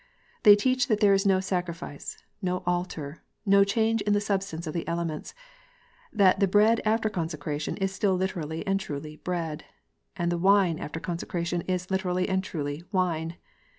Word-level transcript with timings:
They 0.41 0.55
teach 0.55 0.87
that 0.87 0.99
there 0.99 1.13
is 1.13 1.27
no 1.27 1.39
sacrifice, 1.39 2.17
no 2.41 2.63
altar, 2.65 3.21
no 3.45 3.63
change 3.63 4.01
in 4.01 4.13
the 4.13 4.19
substance 4.19 4.65
of 4.65 4.73
the 4.73 4.87
elements: 4.87 5.35
that 6.11 6.39
the 6.39 6.47
bread 6.47 6.81
after 6.85 7.07
consecration 7.07 7.77
is 7.77 7.93
still 7.93 8.15
literally 8.15 8.65
and 8.65 8.79
truly 8.79 9.17
bread, 9.17 9.63
and 10.15 10.31
the 10.31 10.39
wine 10.39 10.79
after 10.79 10.99
consecration 10.99 11.61
is 11.67 11.91
literally 11.91 12.27
and 12.27 12.43
truly 12.43 12.83
wine. 12.91 13.35